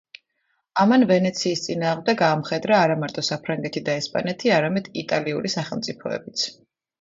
ამან 0.83 1.03
ვენეციის 1.09 1.59
წინააღმდეგ 1.65 2.23
აამხედრა 2.27 2.79
არამარტო 2.85 3.25
საფრანგეთი 3.27 3.85
და 3.91 3.95
ესპანეთი, 4.01 4.53
არამედ 4.57 4.91
იტალიური 5.05 5.55
სახელმწიფოებიც. 5.57 6.49